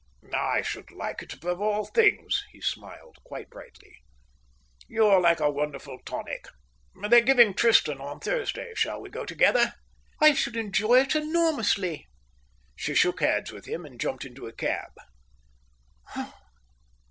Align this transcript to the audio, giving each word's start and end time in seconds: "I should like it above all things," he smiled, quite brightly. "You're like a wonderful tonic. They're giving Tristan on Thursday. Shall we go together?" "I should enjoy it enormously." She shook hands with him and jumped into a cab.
"I 0.33 0.63
should 0.63 0.89
like 0.89 1.21
it 1.21 1.31
above 1.31 1.61
all 1.61 1.85
things," 1.85 2.43
he 2.51 2.59
smiled, 2.59 3.17
quite 3.23 3.51
brightly. 3.51 4.01
"You're 4.87 5.21
like 5.21 5.39
a 5.39 5.51
wonderful 5.51 5.99
tonic. 6.03 6.47
They're 7.07 7.21
giving 7.21 7.53
Tristan 7.53 8.01
on 8.01 8.19
Thursday. 8.19 8.73
Shall 8.75 8.99
we 8.99 9.11
go 9.11 9.25
together?" 9.27 9.75
"I 10.19 10.33
should 10.33 10.57
enjoy 10.57 11.01
it 11.01 11.15
enormously." 11.15 12.07
She 12.75 12.95
shook 12.95 13.19
hands 13.21 13.51
with 13.51 13.65
him 13.67 13.85
and 13.85 14.01
jumped 14.01 14.25
into 14.25 14.47
a 14.47 14.53
cab. 14.53 14.89